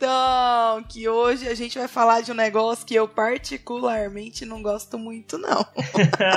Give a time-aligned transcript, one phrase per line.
[0.00, 4.98] Vitão, que hoje a gente vai falar de um negócio que eu particularmente não gosto
[4.98, 5.66] muito, não.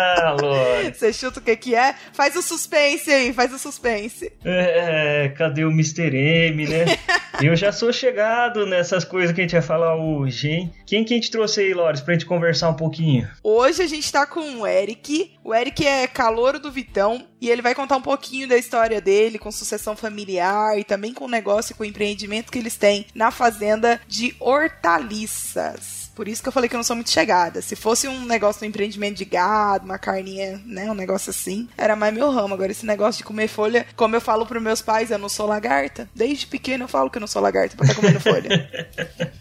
[0.93, 1.96] Você chuta o que que é?
[2.12, 4.34] Faz o suspense aí, faz o suspense.
[4.44, 6.13] É, cadê o Mr.
[6.13, 6.86] M, né?
[7.41, 10.73] eu já sou chegado nessas coisas que a gente vai falar hoje, hein?
[10.86, 13.30] Quem que a gente trouxe aí, Lores, pra gente conversar um pouquinho?
[13.41, 15.32] Hoje a gente tá com o Eric.
[15.44, 19.38] O Eric é calouro do Vitão e ele vai contar um pouquinho da história dele
[19.38, 23.05] com sucessão familiar e também com o negócio e com o empreendimento que eles têm
[23.13, 26.02] na fazenda de hortaliças.
[26.16, 27.62] Por isso que eu falei que eu não sou muito chegada.
[27.62, 31.95] Se fosse um negócio de empreendimento de gado, uma carninha, né, um negócio assim, era
[31.95, 32.53] mais meu ramo.
[32.53, 35.48] Agora, esse negócio de comer folha, como eu falo pros meus pais, eu não sou
[35.48, 36.09] lagarta.
[36.13, 38.70] Desde pequeno eu falo que eu não sou lagarta pra estar tá comendo folha.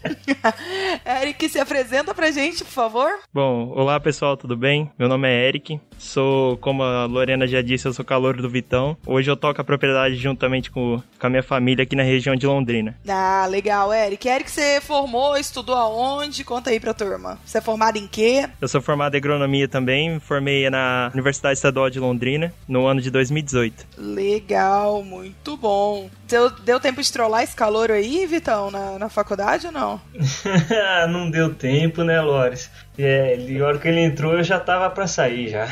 [1.21, 3.09] Eric, se apresenta pra gente, por favor.
[3.33, 4.91] Bom, olá pessoal, tudo bem?
[4.97, 5.79] Meu nome é Eric.
[5.97, 8.97] Sou, como a Lorena já disse, eu sou calor do Vitão.
[9.05, 12.45] Hoje eu toco a propriedade juntamente com, com a minha família aqui na região de
[12.45, 12.97] Londrina.
[13.07, 14.27] Ah, legal, Eric.
[14.27, 16.43] Eric, você formou, estudou aonde?
[16.43, 17.39] Conta aí pra turma.
[17.45, 18.49] Você é formado em quê?
[18.59, 20.19] Eu sou formado em agronomia também.
[20.19, 23.85] Formei na Universidade Estadual de Londrina no ano de 2018.
[23.97, 26.09] Legal, muito bom.
[26.27, 30.01] Deu, deu tempo de trollar esse calor aí, Vitão, na, na faculdade ou não?
[31.09, 32.69] não deu tempo, né, Lores?
[32.97, 35.67] É, a hora que ele entrou eu já tava pra sair já.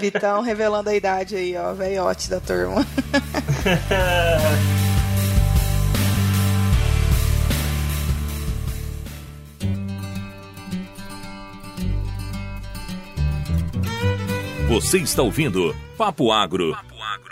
[0.00, 2.86] Vitão revelando a idade aí, ó, velhote da turma.
[14.68, 16.76] Você está ouvindo Papo Agro,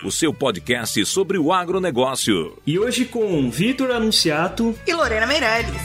[0.03, 2.57] o seu podcast sobre o agronegócio.
[2.67, 5.83] E hoje com Vitor Anunciato e Lorena Meirelles.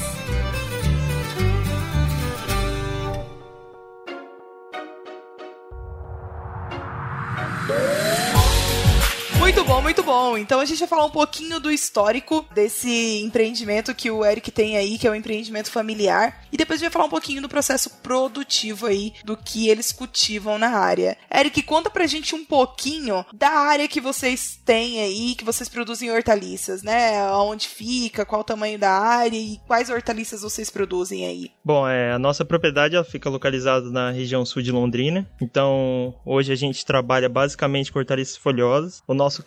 [9.38, 10.38] Muito bom, muito bom.
[10.38, 14.78] Então a gente vai falar um pouquinho do histórico desse empreendimento que o Eric tem
[14.78, 16.42] aí, que é um empreendimento familiar.
[16.52, 19.92] E depois a gente vai falar um pouquinho do processo produtivo aí, do que eles
[19.92, 21.18] cultivam na área.
[21.34, 26.12] Eric, conta pra gente um pouquinho da área que vocês têm aí, que vocês produzem
[26.12, 27.32] hortaliças, né?
[27.32, 31.52] Onde fica, qual o tamanho da área e quais hortaliças vocês produzem aí.
[31.64, 35.30] Bom, é, a nossa propriedade ela fica localizada na região sul de Londrina.
[35.42, 39.02] Então, hoje a gente trabalha basicamente com hortaliças folhosas.
[39.08, 39.44] O nosso nosso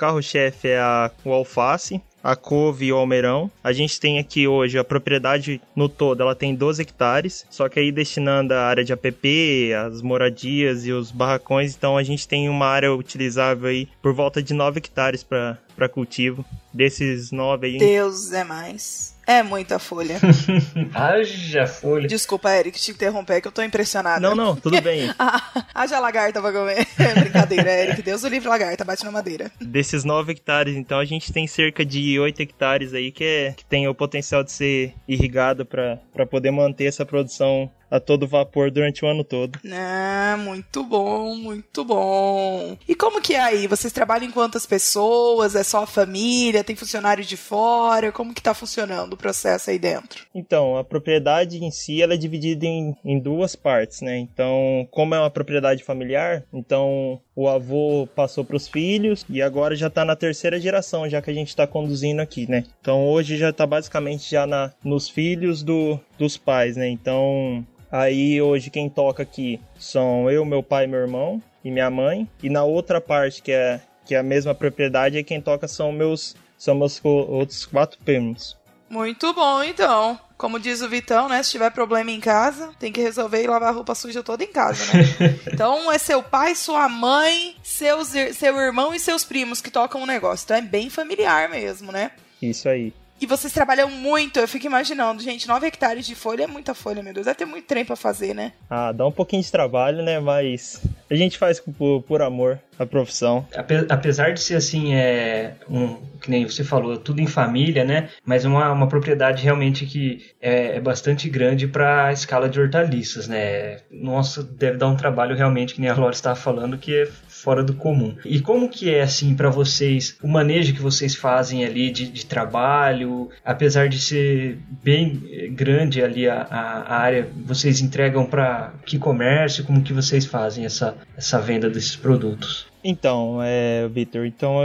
[0.55, 3.51] carro-chefe é a, o alface, a couve e o almeirão.
[3.63, 7.79] A gente tem aqui hoje a propriedade no todo, ela tem 12 hectares, só que
[7.79, 12.49] aí destinando a área de APP, as moradias e os barracões, então a gente tem
[12.49, 16.45] uma área utilizável aí por volta de 9 hectares para cultivo.
[16.73, 17.79] Desses 9 aí.
[17.79, 19.14] Deus é mais.
[19.27, 20.19] É muita folha.
[20.93, 22.07] Haja folha.
[22.07, 24.21] Desculpa, Eric, te interromper, que eu tô impressionada.
[24.21, 25.13] Não, não, tudo bem.
[25.27, 26.87] Ah, haja lagarta pra comer.
[27.19, 28.03] Brincadeira, Eric.
[28.03, 29.51] Deus o livre lagarta, bate na madeira.
[29.61, 33.65] Desses 9 hectares, então, a gente tem cerca de 8 hectares aí que, é, que
[33.65, 39.05] tem o potencial de ser irrigado para poder manter essa produção a todo vapor durante
[39.05, 39.61] o ano todo.
[39.73, 42.77] Ah, muito bom, muito bom.
[42.89, 43.69] E como que é aí?
[43.69, 45.55] Vocês trabalham em quantas pessoas?
[45.55, 46.65] É só a família?
[46.65, 48.11] Tem funcionário de fora?
[48.11, 50.27] Como que tá funcionando o processo aí dentro?
[50.35, 54.19] Então, a propriedade em si ela é dividida em, em duas partes, né?
[54.19, 59.77] Então, como é uma propriedade familiar, então o avô passou para os filhos e agora
[59.77, 62.65] já está na terceira geração, já que a gente está conduzindo aqui, né?
[62.81, 66.89] Então hoje já está basicamente já na, nos filhos do, dos pais, né?
[66.89, 72.29] Então Aí hoje quem toca aqui são eu, meu pai, meu irmão e minha mãe.
[72.43, 76.35] E na outra parte que é que é a mesma propriedade, quem toca são meus
[76.59, 78.57] são meus outros quatro primos.
[78.91, 80.19] Muito bom, então.
[80.37, 81.41] Como diz o Vitão, né?
[81.45, 84.51] Se tiver problema em casa, tem que resolver e lavar a roupa suja toda em
[84.51, 85.39] casa, né?
[85.47, 90.07] então é seu pai, sua mãe, seus, seu irmão e seus primos que tocam o
[90.07, 90.43] negócio.
[90.43, 92.11] Então é bem familiar mesmo, né?
[92.43, 92.93] Isso aí.
[93.21, 97.03] E vocês trabalham muito, eu fico imaginando, gente, 9 hectares de folha é muita folha,
[97.03, 97.27] meu Deus.
[97.27, 98.53] Deve ter muito trem pra fazer, né?
[98.69, 100.19] Ah, dá um pouquinho de trabalho, né?
[100.19, 103.47] Mas a gente faz por, por amor a profissão.
[103.89, 108.09] Apesar de ser assim, é um, que nem você falou, tudo em família, né?
[108.25, 113.29] Mas uma, uma propriedade realmente que é, é bastante grande para a escala de hortaliças,
[113.29, 113.79] né?
[113.91, 117.63] Nossa, deve dar um trabalho realmente, que nem a Laura estava falando, que é fora
[117.63, 118.17] do comum.
[118.25, 122.25] E como que é assim para vocês o manejo que vocês fazem ali de, de
[122.25, 128.99] trabalho, apesar de ser bem eh, grande ali a, a área, vocês entregam para que
[128.99, 129.65] comércio?
[129.65, 132.67] Como que vocês fazem essa, essa venda desses produtos?
[132.85, 134.57] Então, é, Victor, então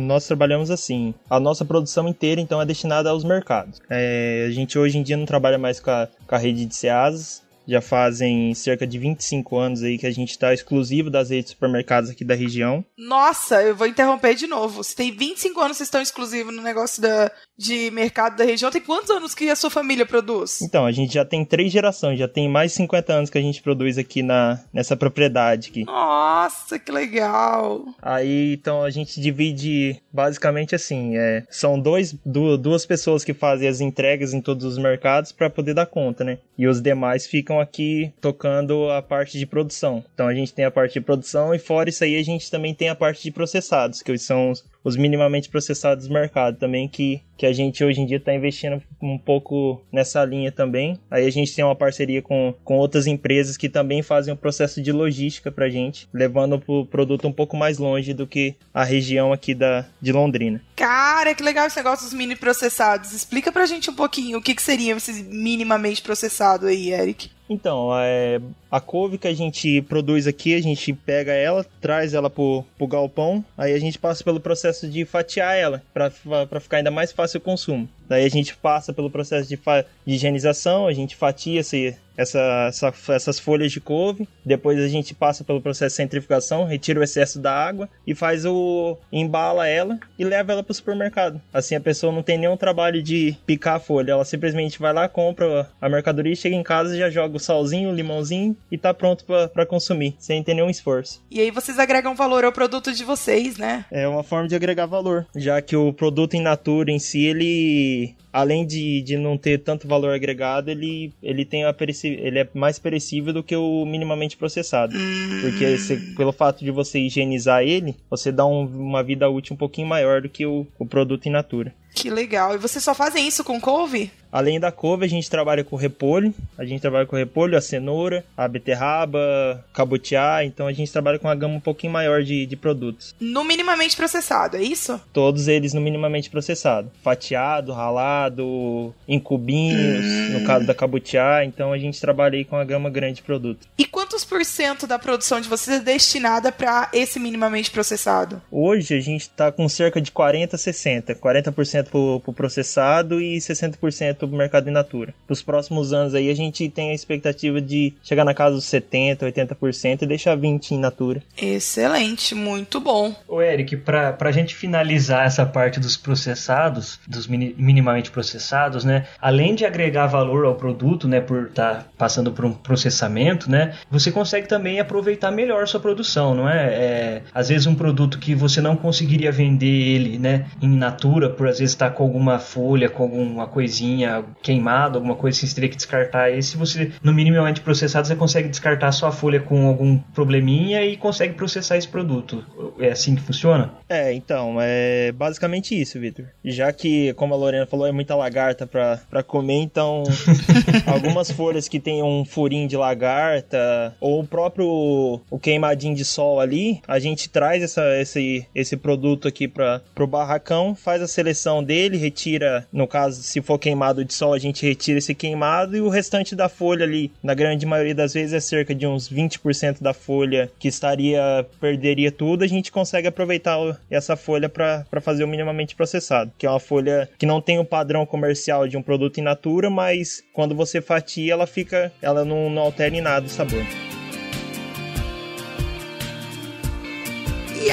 [0.00, 1.12] nós trabalhamos assim.
[1.28, 3.82] A nossa produção inteira, então, é destinada aos mercados.
[3.90, 6.74] É, a gente hoje em dia não trabalha mais com a, com a rede de
[6.74, 11.46] SEASAs, Já fazem cerca de 25 anos aí que a gente está exclusivo das redes
[11.46, 12.84] de supermercados aqui da região.
[12.96, 14.82] Nossa, eu vou interromper de novo.
[14.84, 18.80] Se tem 25 anos vocês estão exclusivos no negócio da, de mercado da região, tem
[18.80, 20.60] quantos anos que a sua família produz?
[20.62, 23.42] Então, a gente já tem três gerações, já tem mais de 50 anos que a
[23.42, 25.84] gente produz aqui na, nessa propriedade aqui.
[25.84, 27.84] Nossa, que legal!
[28.02, 33.80] Aí, então, a gente divide basicamente assim, é, são dois, duas pessoas que fazem as
[33.80, 36.38] entregas em todos os mercados para poder dar conta, né?
[36.58, 40.04] E os demais ficam aqui tocando a parte de produção.
[40.14, 42.74] Então a gente tem a parte de produção e fora isso aí a gente também
[42.74, 44.52] tem a parte de processados, que são
[44.84, 48.82] os, minimamente processados do mercado também, que, que a gente hoje em dia está investindo
[49.00, 50.98] um pouco nessa linha também.
[51.10, 54.38] Aí a gente tem uma parceria com, com outras empresas que também fazem o um
[54.38, 58.54] processo de logística para a gente, levando o produto um pouco mais longe do que
[58.72, 60.60] a região aqui da, de Londrina.
[60.76, 63.12] Cara, que legal esse negócio dos mini processados.
[63.12, 67.30] Explica pra gente um pouquinho o que, que seria esse minimamente processado aí, Eric.
[67.48, 72.30] Então, é, a couve que a gente produz aqui, a gente pega ela, traz ela
[72.30, 76.90] pro, pro galpão, aí a gente passa pelo processo de fatiar ela, para ficar ainda
[76.90, 77.88] mais fácil o consumo.
[78.08, 82.92] Daí a gente passa pelo processo de, de higienização, a gente fatia esse, essa, essa,
[83.12, 87.40] essas folhas de couve, depois a gente passa pelo processo de centrifugação, retira o excesso
[87.40, 91.40] da água e faz o embala ela e leva ela para o supermercado.
[91.52, 95.08] Assim a pessoa não tem nenhum trabalho de picar a folha, ela simplesmente vai lá,
[95.08, 99.24] compra a mercadoria, chega em casa, já joga o salzinho, o limãozinho e tá pronto
[99.24, 101.22] para consumir, sem ter nenhum esforço.
[101.30, 103.84] E aí vocês agregam valor ao produto de vocês, né?
[103.90, 107.93] É uma forma de agregar valor, já que o produto in natura em si ele
[108.32, 111.74] além de, de não ter tanto valor agregado, ele, ele, tem a
[112.04, 114.96] ele é mais perecível do que o minimamente processado.
[114.96, 115.40] Hum.
[115.42, 119.58] Porque você, pelo fato de você higienizar ele, você dá um, uma vida útil um
[119.58, 121.74] pouquinho maior do que o, o produto in natura.
[121.94, 122.54] Que legal.
[122.54, 124.10] E vocês só fazem isso com couve?
[124.34, 126.34] Além da couve, a gente trabalha com repolho.
[126.58, 130.44] A gente trabalha com repolho, a cenoura, a beterraba, cabutiá.
[130.44, 133.14] Então a gente trabalha com uma gama um pouquinho maior de, de produtos.
[133.20, 135.00] No minimamente processado, é isso?
[135.12, 136.90] Todos eles no minimamente processado.
[137.00, 140.40] Fatiado, ralado, em cubinhos, hum.
[140.40, 141.44] no caso da cabutiá.
[141.44, 143.68] Então a gente trabalha aí com uma gama grande de produtos.
[143.78, 148.42] E quantos por cento da produção de vocês é destinada para esse minimamente processado?
[148.50, 151.14] Hoje a gente está com cerca de 40 a 60.
[151.14, 155.14] 40% para o processado e 60% para o mercado in natura.
[155.26, 158.64] Para os próximos anos aí a gente tem a expectativa de chegar na casa dos
[158.64, 161.22] 70%, 80% e deixar 20% in natura.
[161.40, 163.14] Excelente, muito bom.
[163.28, 169.06] O Eric, para a gente finalizar essa parte dos processados, dos mini, minimamente processados, né?
[169.20, 173.74] Além de agregar valor ao produto, né, por estar tá passando por um processamento, né,
[173.90, 176.66] você consegue também aproveitar melhor sua produção, não é?
[176.66, 177.22] é?
[177.34, 181.58] Às vezes um produto que você não conseguiria vender ele, né, in natura, por às
[181.58, 185.70] vezes estar tá com alguma folha, com alguma coisinha queimada, alguma coisa assim, você teria
[185.70, 186.30] que descartar.
[186.30, 190.96] E se você, no minimamente processado, você consegue descartar sua folha com algum probleminha e
[190.96, 192.44] consegue processar esse produto.
[192.78, 193.72] É assim que funciona?
[193.88, 196.26] É, então, é basicamente isso, Vitor.
[196.44, 200.02] Já que, como a Lorena falou, é muita lagarta para comer, então
[200.86, 206.40] algumas folhas que tem um furinho de lagarta ou o próprio o queimadinho de sol
[206.40, 211.62] ali, a gente traz essa, esse, esse produto aqui para o barracão, faz a seleção
[211.62, 215.80] dele, retira, no caso, se for queimado de sol, a gente retira esse queimado e
[215.80, 219.80] o restante da folha ali, na grande maioria das vezes é cerca de uns 20%
[219.80, 223.58] da folha que estaria, perderia tudo, a gente consegue aproveitar
[223.90, 227.64] essa folha para fazer o minimamente processado, que é uma folha que não tem o
[227.64, 232.50] padrão comercial de um produto in natura, mas quando você fatia, ela fica, ela não,
[232.50, 233.64] não altera em nada o sabor.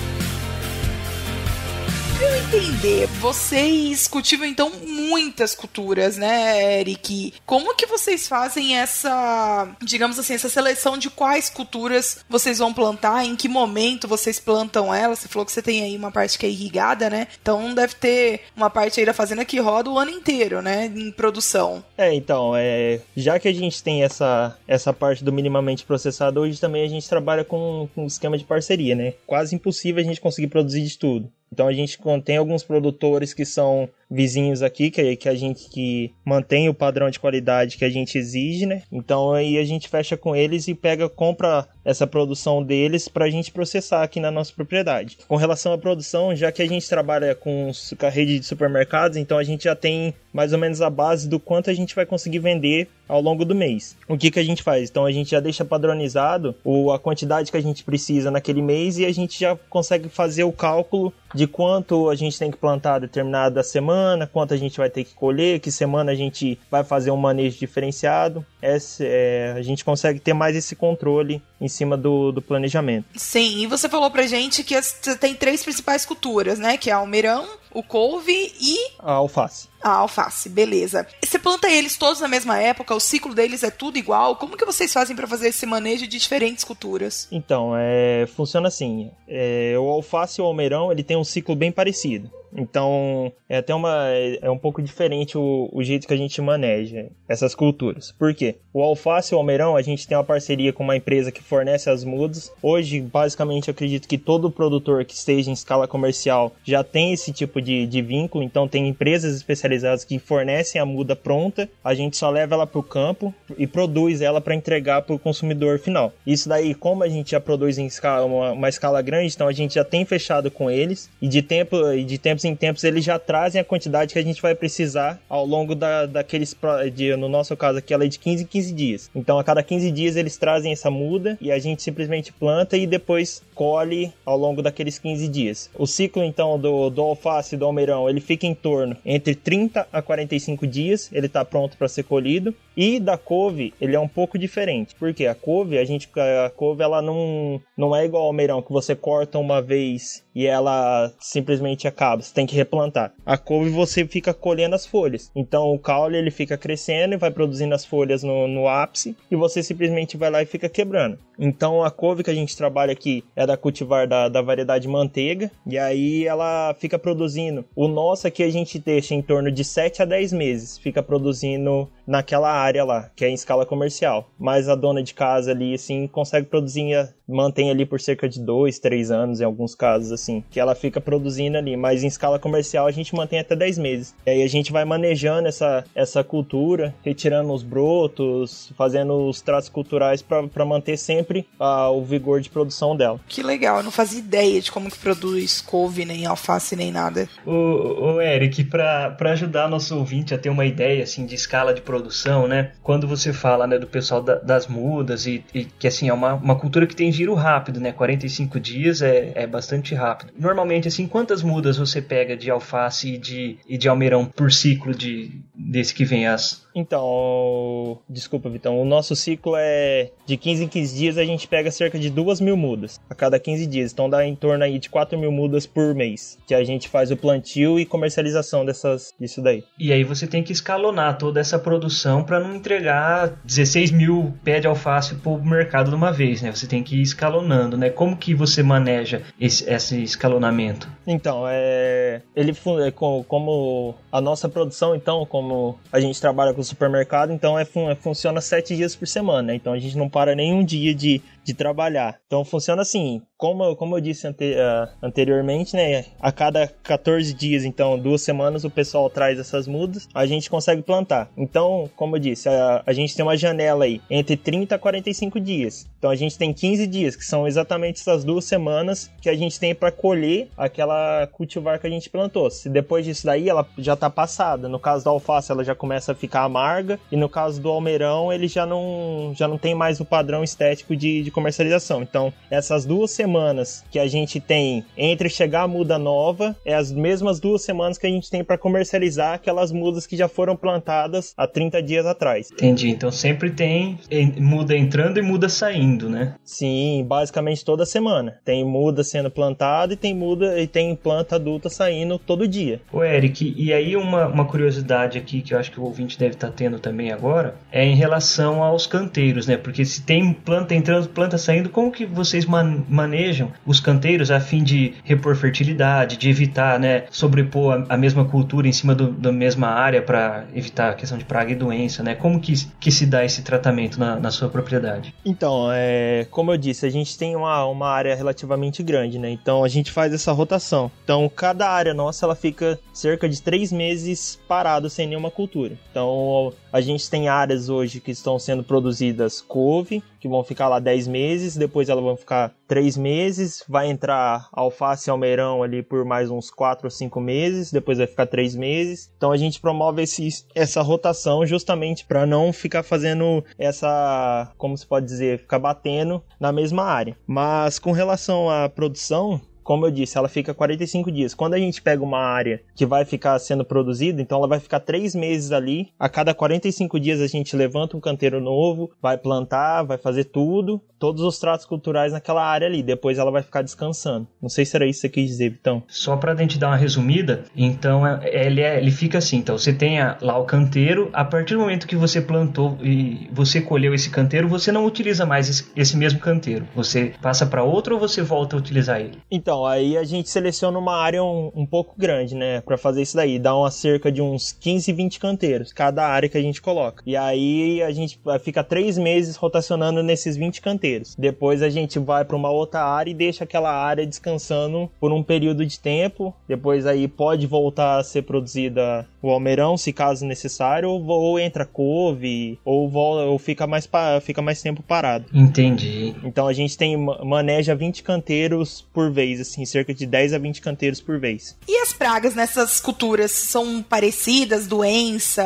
[2.21, 7.33] eu entender, vocês cultivam então muitas culturas, né, Eric?
[7.45, 13.25] Como que vocês fazem essa, digamos assim, essa seleção de quais culturas vocês vão plantar,
[13.25, 15.19] em que momento vocês plantam elas?
[15.19, 17.27] Você falou que você tem aí uma parte que é irrigada, né?
[17.41, 21.11] Então deve ter uma parte aí da fazenda que roda o ano inteiro, né, em
[21.11, 21.83] produção.
[21.97, 26.59] É, então, é, já que a gente tem essa, essa parte do minimamente processado, hoje
[26.59, 29.13] também a gente trabalha com, com um esquema de parceria, né?
[29.25, 31.31] Quase impossível a gente conseguir produzir de tudo.
[31.55, 36.13] Então a gente tem alguns produtores que são vizinhos aqui, que, que a gente que
[36.25, 38.83] mantém o padrão de qualidade que a gente exige, né?
[38.91, 43.29] Então aí a gente fecha com eles e pega, compra essa produção deles para a
[43.29, 45.17] gente processar aqui na nossa propriedade.
[45.29, 47.71] Com relação à produção, já que a gente trabalha com
[48.01, 51.39] a rede de supermercados, então a gente já tem mais ou menos a base do
[51.39, 53.95] quanto a gente vai conseguir vender ao longo do mês.
[54.05, 54.89] O que, que a gente faz?
[54.89, 58.97] Então a gente já deixa padronizado o, a quantidade que a gente precisa naquele mês
[58.97, 62.99] e a gente já consegue fazer o cálculo de quanto a gente tem que plantar
[62.99, 67.11] determinada semana, quanto a gente vai ter que colher, que semana a gente vai fazer
[67.11, 68.45] um manejo diferenciado.
[68.61, 73.05] Esse, é, a gente consegue ter mais esse controle em cima do, do planejamento.
[73.15, 76.75] Sim, e você falou pra gente que você tem três principais culturas, né?
[76.75, 78.91] Que é almeirão, o couve e.
[78.97, 79.67] A alface.
[79.83, 81.05] A alface, beleza.
[81.21, 82.95] Você planta eles todos na mesma época?
[82.95, 84.37] O ciclo deles é tudo igual?
[84.37, 87.27] Como que vocês fazem para fazer esse manejo de diferentes culturas?
[87.31, 89.11] Então, é, funciona assim.
[89.27, 92.31] É, o alface e o almeirão ele tem um ciclo bem parecido.
[92.55, 94.07] Então, é até uma.
[94.41, 98.13] É um pouco diferente o, o jeito que a gente maneja essas culturas.
[98.17, 98.55] Por quê?
[98.73, 101.89] O alface e o almeirão, a gente tem uma parceria com uma empresa que fornece
[101.89, 102.51] as mudas.
[102.61, 107.61] Hoje, basicamente, acredito que todo produtor que esteja em escala comercial já tem esse tipo
[107.61, 108.43] de, de vínculo.
[108.43, 111.69] Então, tem empresas especializadas que fornecem a muda pronta.
[111.83, 115.19] A gente só leva ela para o campo e produz ela para entregar para o
[115.19, 116.13] consumidor final.
[116.25, 119.51] Isso daí, como a gente já produz em escala, uma, uma escala grande, então a
[119.51, 121.09] gente já tem fechado com eles.
[121.21, 124.23] E de tempo e de tempos em tempos eles já trazem a quantidade que a
[124.23, 126.55] gente vai precisar ao longo da, daqueles,
[126.93, 129.11] de, no nosso caso aqui, ela é de 15 em 15 dias.
[129.15, 132.87] Então a cada 15 dias eles trazem essa muda e a gente simplesmente planta e
[132.87, 135.69] depois colhe ao longo daqueles 15 dias.
[135.75, 139.87] O ciclo então do, do alface e do almeirão ele fica em torno entre 30
[139.91, 142.53] a 45 dias, ele está pronto para ser colhido.
[142.75, 144.95] E da couve, ele é um pouco diferente.
[144.95, 148.71] Porque a couve, a gente a couve ela não, não é igual ao almeirão que
[148.71, 152.21] você corta uma vez e ela simplesmente acaba.
[152.21, 153.13] Você tem que replantar.
[153.25, 155.31] A couve você fica colhendo as folhas.
[155.35, 159.35] Então o caule ele fica crescendo e vai produzindo as folhas no, no ápice e
[159.35, 161.17] você simplesmente vai lá e fica quebrando.
[161.39, 165.51] Então a couve que a gente trabalha aqui é da cultivar da, da variedade manteiga
[165.65, 167.65] e aí ela fica produzindo.
[167.75, 171.89] O nosso aqui a gente deixa em torno de 7 a 10 meses, fica produzindo
[172.05, 174.29] naquela área lá, que é em escala comercial.
[174.37, 178.79] Mas a dona de casa ali, assim, consegue produzir, mantém ali por cerca de dois,
[178.79, 181.75] três anos, em alguns casos, assim, que ela fica produzindo ali.
[181.75, 184.15] Mas em escala comercial a gente mantém até 10 meses.
[184.25, 189.69] E aí a gente vai manejando essa, essa cultura, retirando os brotos, fazendo os tratos
[189.69, 193.19] culturais para manter sempre uh, o vigor de produção dela.
[193.27, 197.27] Que legal, eu não fazia ideia de como que produz couve, nem alface, nem nada.
[197.45, 201.81] O, o Eric, para ajudar nosso ouvinte a ter uma ideia, assim, de escala de
[201.81, 202.71] produção, produção, né?
[202.83, 206.33] Quando você fala né, do pessoal da, das mudas e, e, que assim é uma,
[206.33, 207.91] uma cultura que tem giro rápido, né?
[207.91, 210.33] 45 dias é, é bastante rápido.
[210.37, 214.93] Normalmente, assim, quantas mudas você pega de alface e de, e de almeirão por ciclo
[214.93, 218.79] de desse que vem as então, desculpa, Vitão.
[218.81, 222.41] O nosso ciclo é de 15 em 15 dias, a gente pega cerca de 2
[222.41, 223.93] mil mudas a cada 15 dias.
[223.93, 226.37] Então dá em torno aí de 4 mil mudas por mês.
[226.45, 229.63] Que a gente faz o plantio e comercialização dessas, disso daí.
[229.79, 234.59] E aí você tem que escalonar toda essa produção para não entregar 16 mil pé
[234.59, 236.51] de alface pro mercado de uma vez, né?
[236.51, 237.89] Você tem que ir escalonando, né?
[237.89, 240.89] Como que você maneja esse, esse escalonamento?
[241.07, 242.21] Então, é.
[242.35, 245.44] Ele é como a nossa produção, então, como
[245.91, 249.55] a gente trabalha com supermercado, então é, é, funciona sete dias por semana, né?
[249.55, 252.19] Então a gente não para nenhum dia de, de trabalhar.
[252.25, 256.05] Então funciona assim, como, como eu disse ante, uh, anteriormente, né?
[256.19, 260.81] A cada 14 dias, então duas semanas, o pessoal traz essas mudas, a gente consegue
[260.81, 261.29] plantar.
[261.37, 265.39] Então, como eu disse, a, a gente tem uma janela aí entre 30 a 45
[265.39, 265.87] dias.
[265.99, 269.59] Então a gente tem 15 dias, que são exatamente essas duas semanas que a gente
[269.59, 272.49] tem para colher aquela cultivar que a gente plantou.
[272.49, 274.67] Se depois disso daí ela já tá passada.
[274.67, 278.31] No caso da alface, ela já começa a ficar amarga, e no caso do almeirão,
[278.31, 282.01] ele já não, já não tem mais o padrão estético de, de comercialização.
[282.01, 286.91] Então, essas duas semanas que a gente tem entre chegar a muda nova, é as
[286.91, 291.33] mesmas duas semanas que a gente tem para comercializar aquelas mudas que já foram plantadas
[291.35, 292.49] há 30 dias atrás.
[292.51, 292.89] Entendi.
[292.89, 293.99] Então sempre tem
[294.37, 296.35] muda entrando e muda saindo, né?
[296.43, 298.39] Sim, basicamente toda semana.
[298.45, 302.79] Tem muda sendo plantada e tem muda e tem planta adulta saindo todo dia.
[302.93, 306.35] O Eric, e aí uma, uma curiosidade aqui que eu acho que o ouvinte deve
[306.35, 309.57] estar tá tendo também agora é em relação aos canteiros, né?
[309.57, 314.29] Porque se tem planta entrando, planta planta saindo, como que vocês man manejam os canteiros
[314.29, 318.93] a fim de repor fertilidade, de evitar, né, sobrepor a, a mesma cultura em cima
[318.93, 322.15] do, da mesma área para evitar a questão de praga e doença, né?
[322.15, 325.13] Como que, que se dá esse tratamento na, na sua propriedade?
[325.25, 329.29] Então, é, como eu disse, a gente tem uma, uma área relativamente grande, né?
[329.29, 330.91] Então a gente faz essa rotação.
[331.03, 335.77] Então cada área nossa ela fica cerca de três meses parado sem nenhuma cultura.
[335.89, 340.79] Então a gente tem áreas hoje que estão sendo produzidas couve, que vão ficar lá
[340.79, 346.03] 10 meses, depois elas vão ficar 3 meses, vai entrar alface e almeirão ali por
[346.03, 349.11] mais uns 4 ou 5 meses, depois vai ficar 3 meses.
[349.15, 354.87] Então a gente promove esse, essa rotação justamente para não ficar fazendo essa, como se
[354.87, 357.15] pode dizer, ficar batendo na mesma área.
[357.27, 361.33] Mas com relação à produção, como eu disse, ela fica 45 dias.
[361.33, 364.79] Quando a gente pega uma área que vai ficar sendo produzida, então ela vai ficar
[364.79, 365.89] três meses ali.
[365.99, 370.79] A cada 45 dias a gente levanta um canteiro novo, vai plantar, vai fazer tudo,
[370.99, 372.83] todos os tratos culturais naquela área ali.
[372.83, 374.27] Depois ela vai ficar descansando.
[374.39, 375.81] Não sei se era isso que você quis dizer, Vitão.
[375.87, 379.37] Só para a gente dar uma resumida, então é, ele, é, ele fica assim.
[379.37, 383.59] Então você tem lá o canteiro, a partir do momento que você plantou e você
[383.59, 386.67] colheu esse canteiro, você não utiliza mais esse, esse mesmo canteiro.
[386.75, 389.17] Você passa para outro ou você volta a utilizar ele?
[389.31, 392.59] Então, então, aí a gente seleciona uma área um, um pouco grande, né?
[392.59, 393.39] Pra fazer isso daí.
[393.39, 397.01] Dá uma cerca de uns 15, 20 canteiros, cada área que a gente coloca.
[397.05, 401.15] E aí a gente fica três meses rotacionando nesses 20 canteiros.
[401.17, 405.23] Depois a gente vai para uma outra área e deixa aquela área descansando por um
[405.23, 406.35] período de tempo.
[406.47, 411.65] Depois aí pode voltar a ser produzida o almeirão, se caso necessário, ou, ou entra
[411.65, 413.89] couve, ou, ou fica, mais,
[414.21, 415.25] fica mais tempo parado.
[415.33, 416.13] Entendi.
[416.23, 420.61] Então a gente tem maneja 20 canteiros por vez assim, cerca de 10 a 20
[420.61, 421.57] canteiros por vez.
[421.67, 424.67] E as pragas nessas culturas são parecidas?
[424.67, 425.43] Doença?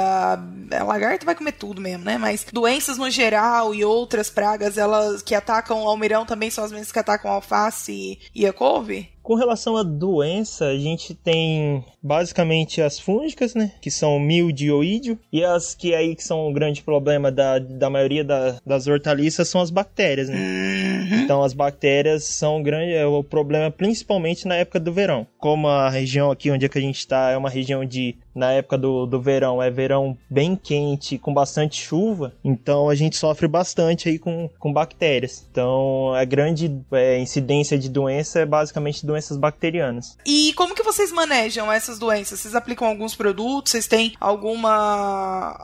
[0.71, 2.17] A lagarta vai comer tudo mesmo, né?
[2.17, 6.71] Mas doenças no geral e outras pragas, elas que atacam o almeirão também são as
[6.71, 9.09] mesmas que atacam a alface e a couve?
[9.29, 13.73] Com relação à doença, a gente tem basicamente as fúngicas, né?
[13.79, 15.19] Que são mildio e.
[15.31, 19.47] E as que aí que são o grande problema da, da maioria da, das hortaliças
[19.47, 20.35] são as bactérias, né?
[20.35, 21.21] Uhum.
[21.21, 25.27] Então as bactérias são grande, é o problema principalmente na época do verão.
[25.37, 28.53] Como a região aqui onde é que a gente está é uma região de na
[28.53, 33.47] época do, do verão é verão bem quente, com bastante chuva, então a gente sofre
[33.47, 35.45] bastante aí com, com bactérias.
[35.51, 40.17] Então a grande é, incidência de doença é basicamente doenças bacterianas.
[40.25, 42.39] E como que vocês manejam essas doenças?
[42.39, 43.71] Vocês aplicam alguns produtos?
[43.71, 45.57] Vocês têm alguma,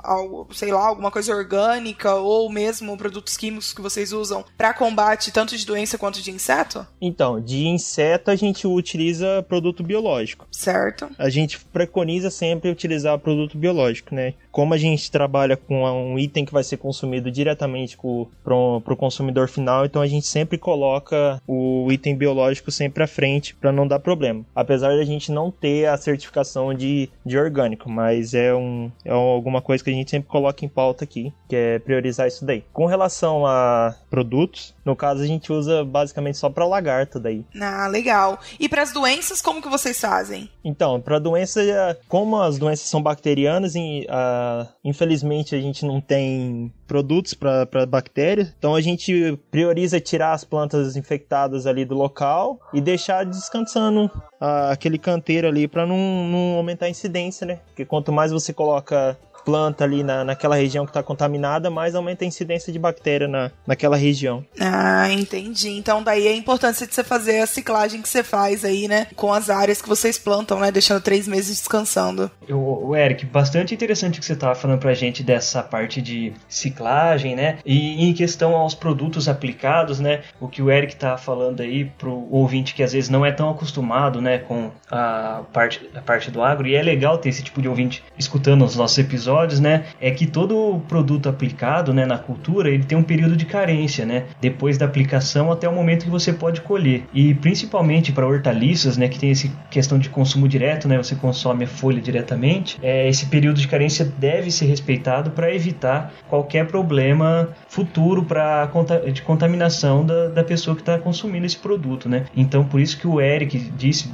[0.52, 5.58] sei lá, alguma coisa orgânica ou mesmo produtos químicos que vocês usam para combate tanto
[5.58, 6.86] de doença quanto de inseto?
[7.00, 10.48] Então, de inseto a gente utiliza produto biológico.
[10.52, 11.10] Certo.
[11.18, 14.34] A gente preconiza sempre sempre utilizar produto biológico, né?
[14.52, 17.98] Como a gente trabalha com um item que vai ser consumido diretamente
[18.44, 23.45] para o consumidor final, então a gente sempre coloca o item biológico sempre à frente
[23.54, 24.46] para não dar problema.
[24.56, 29.12] Apesar de a gente não ter a certificação de, de orgânico, mas é, um, é
[29.12, 32.64] alguma coisa que a gente sempre coloca em pauta aqui, que é priorizar isso daí.
[32.74, 37.46] Com relação a produtos, no caso a gente usa basicamente só para lagarto daí.
[37.62, 38.40] Ah, legal.
[38.60, 40.50] E para as doenças, como que vocês fazem?
[40.64, 41.62] Então, para doença,
[42.08, 48.54] como as doenças são bacterianas, e, uh, infelizmente a gente não tem produtos para bactérias,
[48.58, 54.72] então a gente prioriza tirar as plantas infectadas ali do local e deixar descansando uh,
[54.72, 57.60] aquele canteiro ali para não, não aumentar a incidência, né?
[57.68, 62.26] Porque quanto mais você coloca planta ali na, naquela região que está contaminada, mais aumenta
[62.26, 64.44] a incidência de bactéria na, naquela região.
[64.60, 65.70] Ah, entendi.
[65.70, 69.08] Então daí a importância de você fazer a ciclagem que você faz aí, né?
[69.16, 70.72] Com as áreas que vocês plantam, né?
[70.72, 72.32] Deixando três meses descansando.
[72.50, 77.60] O, Eric, bastante interessante que você estava falando pra gente dessa parte de ciclagem, né?
[77.64, 80.22] E em questão aos produtos aplicados, né?
[80.40, 83.50] O que o Eric tá falando aí pro ouvinte que às vezes não é tão
[83.50, 84.40] acostumado, né?
[84.40, 86.68] Com a parte, a parte do agro.
[86.68, 90.12] E é legal ter esse tipo de ouvinte escutando os nossos episódios episódios, né, é
[90.12, 94.78] que todo produto aplicado, né, na cultura, ele tem um período de carência, né, depois
[94.78, 97.04] da aplicação até o momento que você pode colher.
[97.14, 101.66] E principalmente para hortaliças, né, que tem essa questão de consumo direto, né, você consome
[101.66, 107.50] a folha diretamente, é, esse período de carência deve ser respeitado para evitar qualquer problema
[107.68, 108.70] futuro para
[109.12, 112.26] de contaminação da, da pessoa que está consumindo esse produto, né.
[112.36, 114.10] Então, por isso que o Eric disse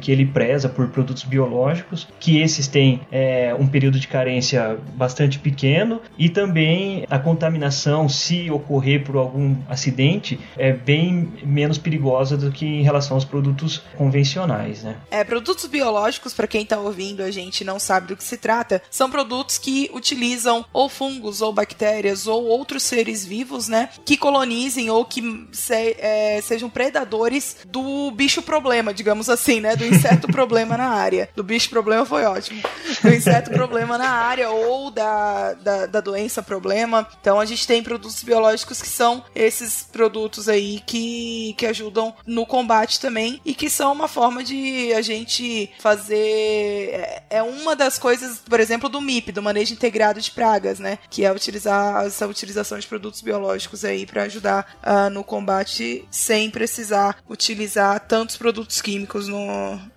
[0.00, 5.38] que ele preza por produtos biológicos, que esses têm é, um período de carência bastante
[5.38, 12.50] pequeno e também a contaminação, se ocorrer por algum acidente, é bem menos perigosa do
[12.50, 14.96] que em relação aos produtos convencionais, né?
[15.10, 18.82] É, produtos biológicos, para quem está ouvindo a gente não sabe do que se trata,
[18.90, 24.90] são produtos que utilizam ou fungos ou bactérias ou outros seres vivos, né, que colonizem
[24.90, 30.76] ou que se, é, sejam predadores do bicho problema, digamos assim, né, do inseto problema
[30.76, 31.28] na área.
[31.34, 32.62] Do bicho problema foi ótimo.
[33.02, 37.06] Do inseto problema na área ou da, da, da doença problema.
[37.20, 42.46] Então a gente tem produtos biológicos que são esses produtos aí que, que ajudam no
[42.46, 46.16] combate também e que são uma forma de a gente fazer.
[46.18, 50.98] É, é uma das coisas, por exemplo, do MIP, do manejo integrado de pragas, né?
[51.08, 56.50] Que é utilizar essa utilização de produtos biológicos aí para ajudar uh, no combate sem
[56.50, 59.46] precisar utilizar tantos produtos químicos no,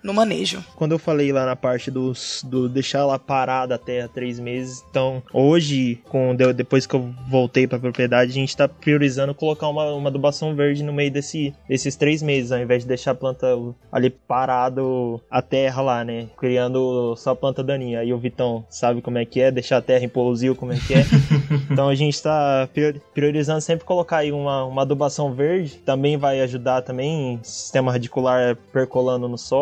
[0.02, 0.64] no manejo.
[0.76, 5.22] Quando eu falei lá na parte dos, do deixar ela parada até três meses, então
[5.32, 9.92] hoje, com, depois que eu voltei para a propriedade, a gente está priorizando colocar uma,
[9.92, 13.46] uma adubação verde no meio desse, desses três meses, ao invés de deixar a planta
[13.90, 16.26] ali parado a terra lá, né?
[16.36, 18.00] Criando só planta daninha.
[18.00, 20.76] Aí o Vitão sabe como é que é, deixar a terra em polosio como é
[20.76, 21.04] que é.
[21.70, 22.68] então a gente está
[23.12, 25.76] priorizando sempre colocar aí uma, uma adubação verde.
[25.78, 29.53] Também vai ajudar também sistema radicular percolando no solo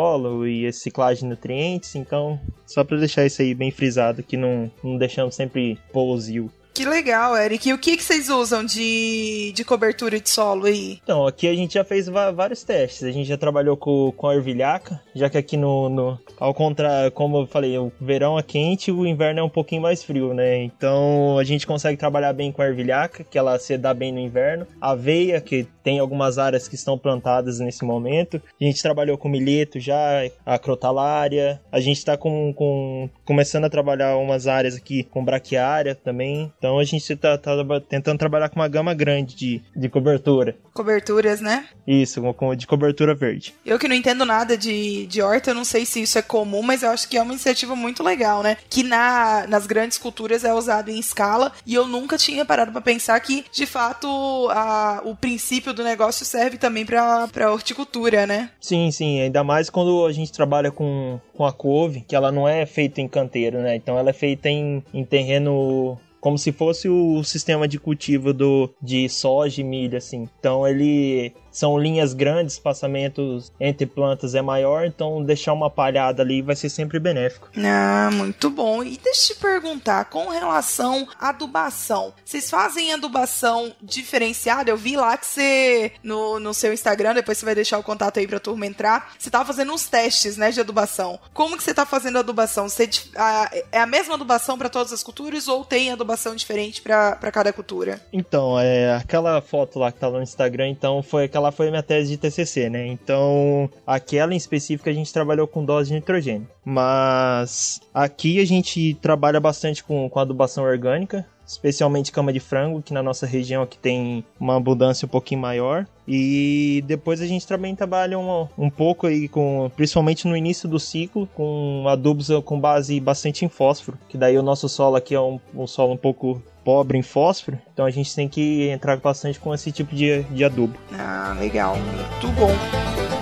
[0.47, 1.95] e ciclagem de nutrientes.
[1.95, 6.51] Então, só para deixar isso aí bem frisado, que não, não deixamos sempre polosio.
[6.75, 7.69] Que legal, Eric.
[7.69, 10.99] E o que, que vocês usam de, de cobertura de solo aí?
[11.03, 13.03] Então, aqui a gente já fez vários testes.
[13.03, 16.19] A gente já trabalhou com, com a ervilhaca, já que aqui no, no.
[16.39, 20.03] Ao contrário, como eu falei, o verão é quente o inverno é um pouquinho mais
[20.03, 20.63] frio, né?
[20.63, 24.19] Então a gente consegue trabalhar bem com a ervilhaca, que ela se dá bem no
[24.19, 24.67] inverno.
[24.81, 28.41] Aveia, que tem algumas áreas que estão plantadas nesse momento.
[28.61, 31.61] A gente trabalhou com milheto já, a crotalária.
[31.71, 36.53] A gente está com, com, começando a trabalhar umas áreas aqui com braquiária também.
[36.59, 37.53] Então a gente está tá
[37.89, 40.57] tentando trabalhar com uma gama grande de, de cobertura.
[40.73, 41.67] Coberturas, né?
[41.87, 42.21] Isso,
[42.57, 43.55] de cobertura verde.
[43.65, 46.63] Eu que não entendo nada de, de horta, eu não sei se isso é comum,
[46.63, 48.57] mas eu acho que é uma iniciativa muito legal, né?
[48.71, 52.81] Que na, nas grandes culturas é usado em escala e eu nunca tinha parado para
[52.81, 54.07] pensar que, de fato,
[54.51, 58.51] a, o princípio do negócio serve também para horticultura, né?
[58.61, 59.21] Sim, sim.
[59.21, 63.01] Ainda mais quando a gente trabalha com, com a couve, que ela não é feita
[63.01, 63.77] em canteiro, né?
[63.77, 68.73] Então ela é feita em, em terreno como se fosse o sistema de cultivo do,
[68.81, 70.29] de soja e milho, assim.
[70.39, 76.43] Então ele são linhas grandes, espaçamentos entre plantas é maior, então deixar uma palhada ali
[76.43, 77.49] vai ser sempre benéfico.
[77.57, 78.83] Ah, muito bom.
[78.83, 84.71] E deixa eu te perguntar, com relação à adubação, vocês fazem adubação diferenciada?
[84.71, 88.19] Eu vi lá que você, no, no seu Instagram, depois você vai deixar o contato
[88.19, 91.19] aí pra turma entrar, você tava fazendo uns testes, né, de adubação.
[91.35, 92.69] Como que você tá fazendo a adubação?
[92.69, 97.33] Você, a, é a mesma adubação para todas as culturas ou tem adubação diferente para
[97.33, 98.01] cada cultura?
[98.13, 101.71] Então, é aquela foto lá que tá no Instagram, então foi aquela aquela foi a
[101.71, 102.87] minha tese de TCC, né?
[102.87, 106.47] Então, aquela em específico a gente trabalhou com dose de nitrogênio.
[106.65, 112.95] Mas aqui a gente trabalha bastante com, com adubação orgânica, especialmente cama de frango, que
[112.95, 115.87] na nossa região aqui tem uma abundância um pouquinho maior.
[116.07, 120.79] E depois a gente também trabalha um, um pouco aí com, principalmente no início do
[120.79, 125.21] ciclo, com adubos com base bastante em fósforo, que daí o nosso solo aqui é
[125.21, 129.39] um, um solo um pouco pobre em fósforo, então a gente tem que entrar bastante
[129.39, 130.79] com esse tipo de, de adubo.
[130.93, 133.22] Ah, legal, muito bom.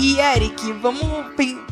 [0.06, 1.00] E Eric, vamos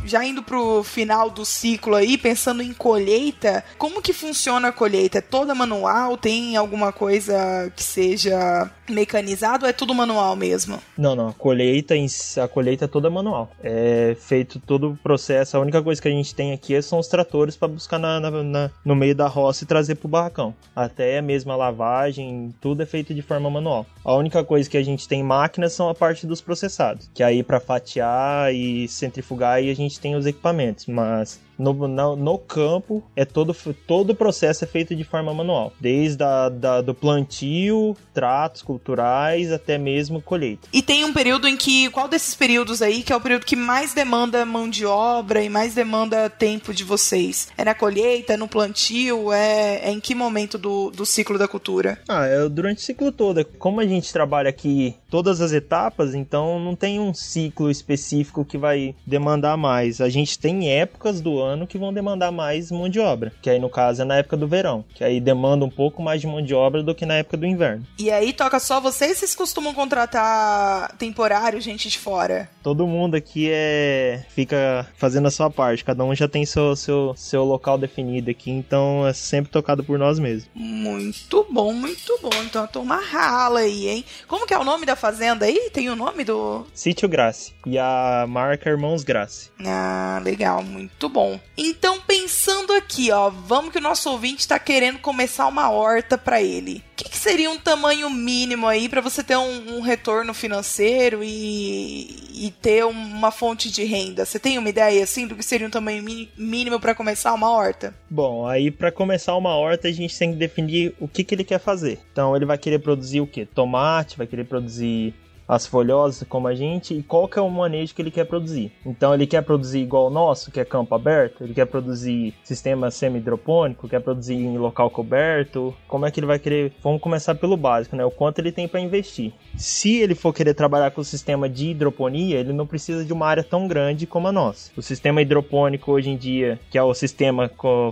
[0.06, 5.18] já indo pro final do ciclo aí, pensando em colheita, como que funciona a colheita?
[5.18, 6.16] É toda manual?
[6.16, 10.78] Tem alguma coisa que seja mecanizado ou é tudo manual mesmo?
[10.96, 11.28] Não, não.
[11.28, 11.94] A colheita,
[12.42, 13.50] a colheita é toda manual.
[13.62, 15.56] É feito todo o processo.
[15.56, 18.30] A única coisa que a gente tem aqui são os tratores para buscar na, na,
[18.30, 20.54] na, no meio da roça e trazer pro barracão.
[20.74, 23.86] Até a lavagem, tudo é feito de forma manual.
[24.04, 27.42] A única coisa que a gente tem máquinas são a parte dos processados, que aí
[27.42, 28.21] para fatiar
[28.52, 33.54] e centrifugar aí a gente tem os equipamentos, mas no, no, no, campo é todo,
[33.86, 39.52] todo o processo é feito de forma manual, desde a, da, do plantio, tratos culturais
[39.52, 40.68] até mesmo colheita.
[40.72, 43.54] E tem um período em que qual desses períodos aí que é o período que
[43.54, 47.48] mais demanda mão de obra e mais demanda tempo de vocês?
[47.56, 51.46] É na colheita, é no plantio, é, é em que momento do, do ciclo da
[51.46, 51.98] cultura?
[52.08, 53.44] Ah, é durante o ciclo todo.
[53.58, 58.58] Como a gente trabalha aqui todas as etapas, então não tem um ciclo específico que
[58.58, 60.00] vai demandar mais.
[60.00, 63.58] A gente tem épocas do ano que vão demandar mais mão de obra, que aí
[63.58, 66.42] no caso é na época do verão, que aí demanda um pouco mais de mão
[66.42, 67.86] de obra do que na época do inverno.
[67.98, 72.48] E aí toca só vocês, vocês costumam contratar temporário, gente de fora?
[72.62, 77.14] Todo mundo aqui é fica fazendo a sua parte, cada um já tem seu seu,
[77.16, 80.48] seu local definido aqui, então é sempre tocado por nós mesmos.
[80.54, 82.30] Muito bom, muito bom.
[82.44, 84.04] Então a turma rala aí, hein?
[84.26, 85.70] Como que é o nome da fazenda aí?
[85.72, 89.50] Tem o nome do Sítio Grace e a marca Irmãos Grace.
[89.64, 91.31] Ah, legal, muito bom.
[91.56, 96.42] Então, pensando aqui, ó, vamos que o nosso ouvinte está querendo começar uma horta para
[96.42, 96.82] ele.
[96.92, 101.22] O que, que, seria um tamanho mínimo aí para você ter um, um, retorno financeiro
[101.22, 104.24] e, e ter uma fonte de renda?
[104.24, 106.04] Você tem uma ideia assim do que seria um tamanho
[106.36, 107.94] mínimo para começar uma horta?
[108.08, 111.44] Bom, aí para começar uma horta a gente tem que definir o que, que ele
[111.44, 111.98] quer fazer.
[112.12, 113.44] Então ele vai querer produzir o que?
[113.44, 115.14] Tomate, vai querer produzir
[115.52, 118.72] as folhosas como a gente e qual que é o manejo que ele quer produzir.
[118.86, 122.90] Então ele quer produzir igual o nosso, que é campo aberto, ele quer produzir sistema
[122.90, 125.74] semi-hidropônico, quer produzir em local coberto.
[125.86, 126.72] Como é que ele vai querer?
[126.82, 128.04] Vamos começar pelo básico, né?
[128.04, 129.34] O quanto ele tem para investir.
[129.54, 133.26] Se ele for querer trabalhar com o sistema de hidroponia, ele não precisa de uma
[133.26, 134.70] área tão grande como a nossa.
[134.74, 137.50] O sistema hidropônico hoje em dia, que é o sistema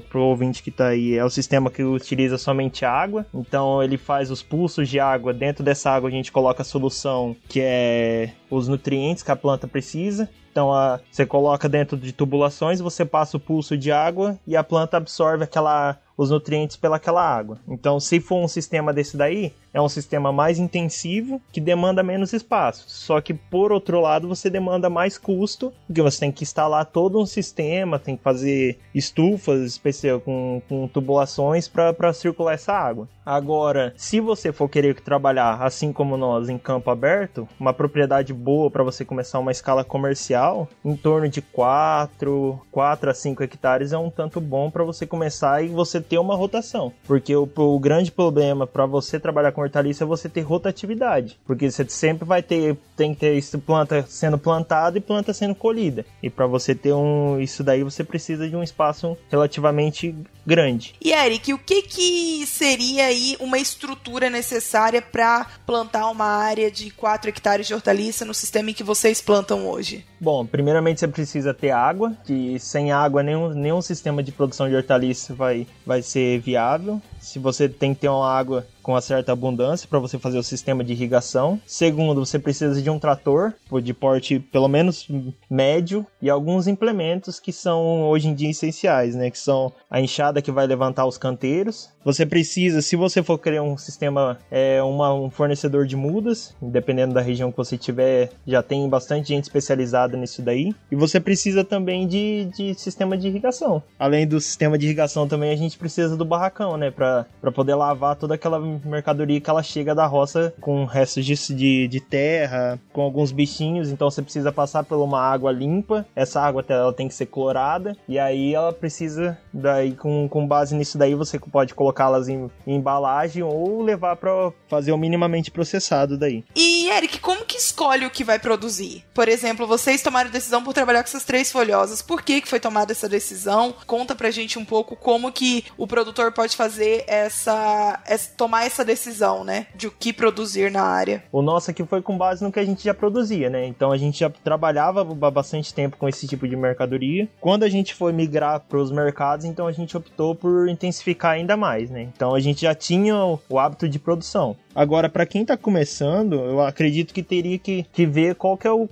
[0.09, 3.27] pro ouvinte que tá aí, é o sistema que utiliza somente água.
[3.35, 7.37] Então ele faz os pulsos de água, dentro dessa água a gente coloca a solução
[7.51, 10.31] que é os nutrientes que a planta precisa.
[10.53, 14.63] Então a, você coloca dentro de tubulações, você passa o pulso de água e a
[14.63, 17.59] planta absorve aquela os nutrientes pelaquela água.
[17.67, 22.35] Então, se for um sistema desse daí, é um sistema mais intensivo que demanda menos
[22.35, 22.85] espaço.
[22.89, 27.19] Só que por outro lado, você demanda mais custo, porque você tem que instalar todo
[27.19, 33.09] um sistema, tem que fazer estufas especial com, com tubulações para circular essa água.
[33.25, 38.71] Agora, se você for querer trabalhar assim como nós em campo aberto, uma propriedade boa
[38.71, 43.99] para você começar uma escala comercial, em torno de 4, 4 a 5 hectares é
[43.99, 46.93] um tanto bom para você começar e você ter uma rotação.
[47.07, 51.39] Porque o, o grande problema para você trabalhar com hortaliça é você ter rotatividade.
[51.47, 55.55] Porque você sempre vai ter, tem que ter isso, planta sendo plantada e planta sendo
[55.55, 56.05] colhida.
[56.21, 60.95] E para você ter um, isso daí você precisa de um espaço relativamente grande.
[61.01, 66.91] E Eric, o que que seria aí uma estrutura necessária para plantar uma área de
[66.91, 70.05] 4 hectares de hortaliça no sistema em que vocês plantam hoje?
[70.21, 74.75] Bom, primeiramente você precisa ter água, que sem água nenhum, nenhum sistema de produção de
[74.75, 77.03] hortaliça vai, vai ser viável.
[77.19, 80.43] Se você tem que ter uma água com uma certa abundância para você fazer o
[80.43, 81.61] sistema de irrigação.
[81.67, 85.09] Segundo, você precisa de um trator de porte pelo menos
[85.49, 89.31] médio e alguns implementos que são hoje em dia essenciais, né?
[89.31, 91.91] Que são a enxada que vai levantar os canteiros.
[92.05, 97.13] Você precisa, se você for criar um sistema, é, uma, um fornecedor de mudas, dependendo
[97.13, 100.75] da região que você tiver, já tem bastante gente especializada nisso daí.
[100.91, 103.83] E você precisa também de, de sistema de irrigação.
[103.99, 106.91] Além do sistema de irrigação, também a gente precisa do barracão, né?
[106.91, 111.89] Para poder lavar toda aquela mercadoria que ela chega da roça com restos de, de,
[111.89, 116.07] de, terra, com alguns bichinhos, então você precisa passar por uma água limpa.
[116.15, 120.75] Essa água ela tem que ser clorada e aí ela precisa, daí com, com base
[120.75, 126.17] nisso daí você pode colocá-las em, em, embalagem ou levar para fazer o minimamente processado
[126.17, 126.45] daí.
[126.55, 129.05] E Eric, como que escolhe o que vai produzir?
[129.15, 132.03] Por exemplo, vocês tomaram decisão por trabalhar com essas três folhosas.
[132.03, 133.75] Por que, que foi tomada essa decisão?
[133.87, 138.85] Conta pra gente um pouco como que o produtor pode fazer essa, essa tomar essa
[138.85, 139.67] decisão, né?
[139.75, 141.23] De o que produzir na área.
[141.33, 143.67] O nosso aqui foi com base no que a gente já produzia, né?
[143.67, 147.29] Então a gente já trabalhava há bastante tempo com esse tipo de mercadoria.
[147.41, 151.57] Quando a gente foi migrar para os mercados, então a gente optou por intensificar ainda
[151.57, 152.03] mais, né?
[152.03, 153.17] Então a gente já tinha
[153.49, 154.57] o hábito de produção.
[154.75, 158.71] Agora, para quem tá começando, eu acredito que teria que, que ver qual que é
[158.71, 158.89] o,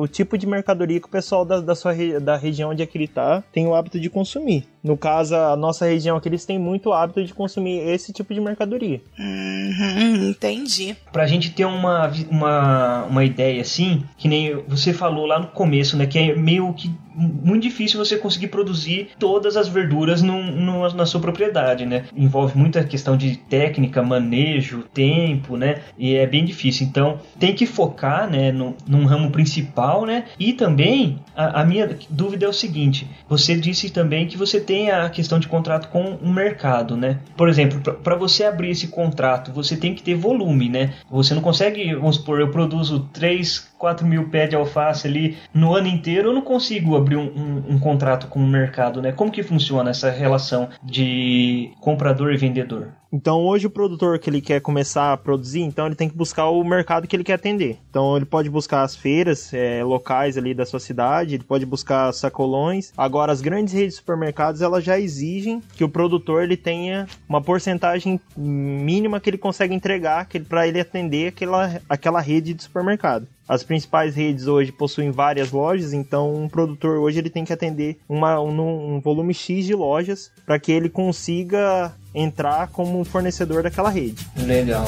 [0.00, 2.96] o tipo de mercadoria que o pessoal da, da sua da região onde é que
[2.96, 4.64] ele tá tem o hábito de consumir.
[4.82, 8.40] No caso, a nossa região aqui, eles têm muito hábito de consumir esse tipo de
[8.40, 9.00] mercadoria.
[9.18, 10.96] Uhum, entendi.
[11.12, 15.96] Pra gente ter uma, uma, uma ideia assim, que nem você falou lá no começo,
[15.96, 16.06] né?
[16.06, 21.06] Que é meio que muito difícil você conseguir produzir todas as verduras num, num, na
[21.06, 22.04] sua propriedade, né?
[22.14, 25.80] Envolve muita questão de técnica, manejo, tempo, né?
[25.98, 26.86] E é bem difícil.
[26.86, 30.26] Então, tem que focar, né, no, num ramo principal, né?
[30.38, 34.90] E também, a, a minha dúvida é o seguinte: você disse também que você tem
[34.90, 37.18] a questão de contrato com o mercado, né?
[37.36, 40.94] Por exemplo, para você abrir esse contrato, você tem que ter volume, né?
[41.10, 45.74] Você não consegue, vamos supor, eu produzo 3, 4 mil pés de alface ali no
[45.74, 49.12] ano inteiro, eu não consigo abrir um, um, um, contrato com o mercado, né?
[49.12, 52.88] Como que funciona essa relação de comprador e vendedor?
[53.12, 56.50] Então hoje o produtor que ele quer começar a produzir, então ele tem que buscar
[56.50, 57.78] o mercado que ele quer atender.
[57.88, 62.12] Então ele pode buscar as feiras é, locais ali da sua cidade, ele pode buscar
[62.12, 62.92] sacolões.
[62.96, 67.40] Agora as grandes redes de supermercados elas já exigem que o produtor ele tenha uma
[67.40, 73.26] porcentagem mínima que ele consegue entregar para ele atender aquela, aquela rede de supermercado.
[73.48, 77.98] As principais redes hoje possuem várias lojas, então um produtor hoje ele tem que atender
[78.08, 83.62] uma, um, um volume X de lojas para que ele consiga entrar como um fornecedor
[83.62, 84.26] daquela rede.
[84.36, 84.86] Legal.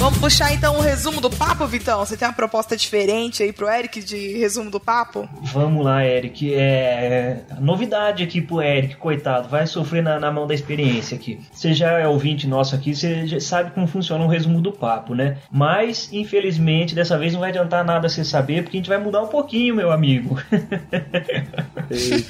[0.00, 1.98] Vamos puxar então o resumo do papo, Vitão?
[1.98, 5.28] Você tem uma proposta diferente aí pro Eric de resumo do papo?
[5.52, 6.54] Vamos lá, Eric.
[6.54, 9.50] É novidade aqui pro Eric, coitado.
[9.50, 11.38] Vai sofrer na, na mão da experiência aqui.
[11.52, 15.14] Você já é ouvinte nosso aqui, você já sabe como funciona um resumo do papo,
[15.14, 15.36] né?
[15.52, 19.20] Mas, infelizmente, dessa vez não vai adiantar nada você saber, porque a gente vai mudar
[19.20, 20.40] um pouquinho, meu amigo.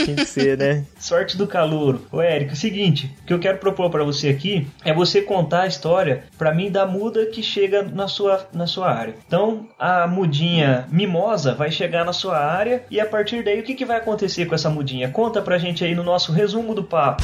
[0.04, 0.84] tem que ser, né?
[0.98, 2.04] Sorte do calouro.
[2.10, 5.22] Ô, Eric, é o seguinte, o que eu quero propor para você aqui é você
[5.22, 9.14] contar a história para mim da muda que chega chega na sua, na sua área.
[9.26, 13.74] Então, a mudinha mimosa vai chegar na sua área e a partir daí o que,
[13.74, 15.10] que vai acontecer com essa mudinha?
[15.10, 17.22] Conta pra gente aí no nosso resumo do papo.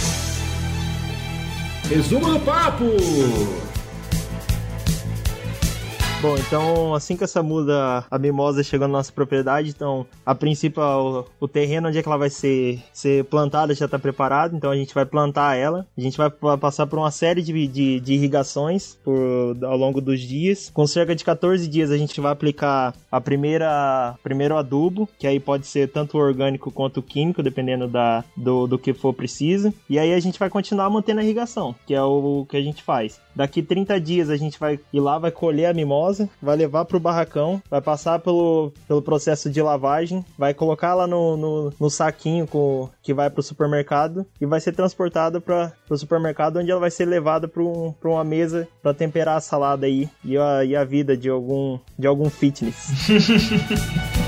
[1.88, 2.84] Resumo do papo!
[6.22, 10.82] Bom, então assim que essa muda, a mimosa chegou na nossa propriedade, então a princípio
[10.82, 14.70] o, o terreno onde é que ela vai ser, ser plantada já está preparado, então
[14.70, 15.86] a gente vai plantar ela.
[15.96, 20.20] A gente vai passar por uma série de, de, de irrigações por, ao longo dos
[20.20, 20.70] dias.
[20.72, 25.38] Com cerca de 14 dias a gente vai aplicar a primeira primeiro adubo, que aí
[25.38, 29.72] pode ser tanto orgânico quanto químico, dependendo da, do, do que for preciso.
[29.88, 32.62] E aí a gente vai continuar mantendo a irrigação, que é o, o que a
[32.62, 33.20] gente faz.
[33.36, 36.05] Daqui 30 dias a gente vai ir lá, vai colher a mimosa,
[36.40, 41.06] vai levar para o barracão, vai passar pelo, pelo processo de lavagem, vai colocar lá
[41.06, 45.72] no, no, no saquinho com, que vai para o supermercado e vai ser transportada para
[45.88, 49.86] o supermercado, onde ela vai ser levada para um, uma mesa para temperar a salada
[49.86, 52.88] aí e a, e a vida de algum, de algum fitness.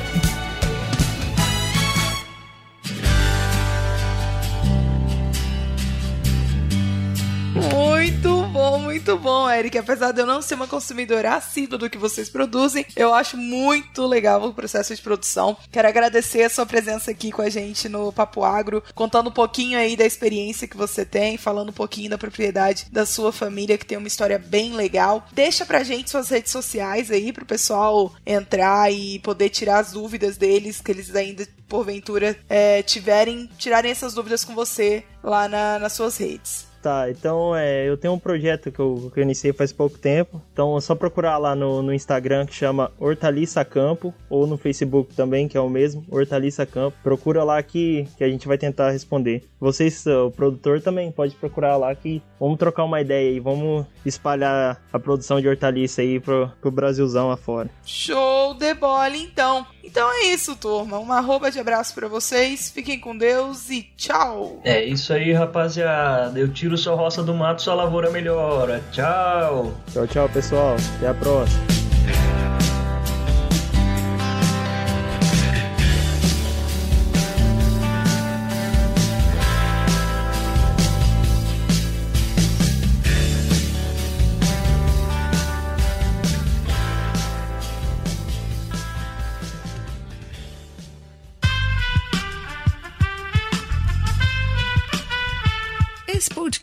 [9.09, 9.79] muito bom, Eric.
[9.79, 14.07] Apesar de eu não ser uma consumidora assídua do que vocês produzem, eu acho muito
[14.07, 15.57] legal o processo de produção.
[15.73, 19.79] Quero agradecer a sua presença aqui com a gente no Papo Agro, contando um pouquinho
[19.79, 23.87] aí da experiência que você tem, falando um pouquinho da propriedade da sua família, que
[23.87, 25.27] tem uma história bem legal.
[25.33, 30.37] Deixa pra gente suas redes sociais aí pro pessoal entrar e poder tirar as dúvidas
[30.37, 35.93] deles, que eles ainda porventura é, tiverem, tirarem essas dúvidas com você lá na, nas
[35.93, 36.68] suas redes.
[36.83, 40.41] Tá, então é, eu tenho um projeto que eu, que eu iniciei faz pouco tempo.
[40.53, 45.15] Então é só procurar lá no, no Instagram que chama Hortaliça Campo, ou no Facebook
[45.15, 46.97] também, que é o mesmo, Hortaliça Campo.
[47.03, 49.45] Procura lá que, que a gente vai tentar responder.
[49.61, 54.81] Vocês, o produtor, também pode procurar lá que vamos trocar uma ideia e vamos espalhar
[54.93, 57.69] a produção de hortaliça aí pro, pro Brasilzão afora.
[57.85, 59.67] Show de bola, então!
[59.91, 60.99] Então é isso, turma.
[60.99, 62.71] Uma arroba de abraço para vocês.
[62.71, 64.61] Fiquem com Deus e tchau.
[64.63, 66.39] É isso aí, rapaziada.
[66.39, 68.83] Eu tiro sua roça do mato, sua lavoura melhora.
[68.93, 69.73] Tchau.
[69.91, 70.77] Tchau, tchau, pessoal.
[70.99, 71.78] Até a próxima.